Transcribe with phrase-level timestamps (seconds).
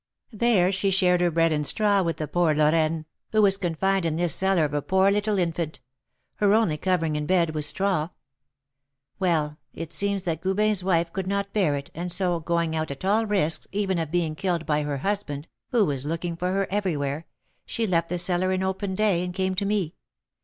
[0.33, 4.15] There she shared her bread and straw with the poor Lorraine, who was confined in
[4.15, 5.79] this cellar of a poor little infant;
[6.37, 8.09] her only covering and bed was straw!
[9.19, 13.05] Well, it seems that Goubin's wife could not bear it, and so, going out at
[13.05, 17.27] all risks, even of being killed by her husband, who was looking for her everywhere,
[17.67, 19.93] she left the cellar in open day, and came to me.